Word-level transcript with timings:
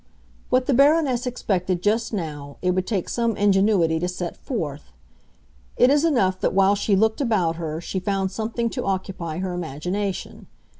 What 0.49 0.65
the 0.65 0.73
Baroness 0.73 1.27
expected 1.27 1.83
just 1.83 2.11
now 2.11 2.57
it 2.63 2.71
would 2.71 2.87
take 2.87 3.07
some 3.07 3.37
ingenuity 3.37 3.99
to 3.99 4.07
set 4.07 4.35
forth; 4.35 4.91
it 5.77 5.91
is 5.91 6.03
enough 6.03 6.39
that 6.39 6.55
while 6.55 6.73
she 6.73 6.95
looked 6.95 7.21
about 7.21 7.57
her 7.57 7.79
she 7.79 7.99
found 7.99 8.31
something 8.31 8.67
to 8.71 8.83
occupy 8.85 9.37
her 9.37 9.53
imagination. 9.53 10.47